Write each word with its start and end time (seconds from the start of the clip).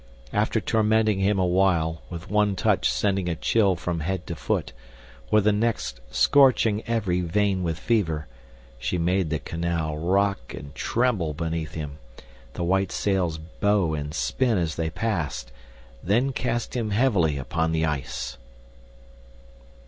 After 0.33 0.59
tormenting 0.59 1.19
him 1.19 1.37
awhile, 1.37 2.01
with 2.09 2.27
one 2.27 2.55
touch 2.55 2.91
sending 2.91 3.29
a 3.29 3.35
chill 3.35 3.75
from 3.75 3.99
head 3.99 4.25
to 4.25 4.35
foot, 4.35 4.73
with 5.29 5.43
the 5.43 5.51
next 5.51 5.99
scorching 6.09 6.81
every 6.87 7.21
vein 7.21 7.61
with 7.61 7.77
fever, 7.77 8.25
she 8.79 8.97
made 8.97 9.29
the 9.29 9.37
canal 9.37 9.95
rock 9.97 10.55
and 10.55 10.73
tremble 10.73 11.35
beneath 11.35 11.75
him, 11.75 11.99
the 12.53 12.63
white 12.63 12.91
sails 12.91 13.37
bow 13.37 13.93
and 13.93 14.15
spin 14.15 14.57
as 14.57 14.73
they 14.73 14.89
passed, 14.89 15.51
then 16.01 16.31
cast 16.31 16.75
him 16.75 16.89
heavily 16.89 17.37
upon 17.37 17.71
the 17.71 17.85
ice. 17.85 18.39